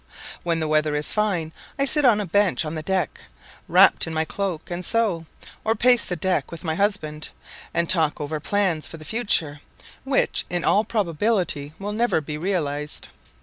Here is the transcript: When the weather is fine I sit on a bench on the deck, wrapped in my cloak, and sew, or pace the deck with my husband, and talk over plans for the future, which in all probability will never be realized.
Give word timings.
When 0.41 0.59
the 0.59 0.67
weather 0.67 0.95
is 0.95 1.13
fine 1.13 1.53
I 1.77 1.85
sit 1.85 2.05
on 2.05 2.19
a 2.19 2.25
bench 2.25 2.65
on 2.65 2.73
the 2.73 2.81
deck, 2.81 3.21
wrapped 3.67 4.07
in 4.07 4.15
my 4.15 4.25
cloak, 4.25 4.71
and 4.71 4.83
sew, 4.83 5.27
or 5.63 5.75
pace 5.75 6.03
the 6.05 6.15
deck 6.15 6.51
with 6.51 6.63
my 6.63 6.73
husband, 6.73 7.29
and 7.71 7.87
talk 7.87 8.19
over 8.19 8.39
plans 8.39 8.87
for 8.87 8.97
the 8.97 9.05
future, 9.05 9.61
which 10.03 10.43
in 10.49 10.63
all 10.65 10.83
probability 10.83 11.73
will 11.77 11.93
never 11.93 12.19
be 12.19 12.35
realized. 12.39 13.09